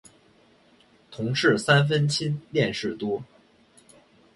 [1.11, 3.23] 同事三分亲恋事多。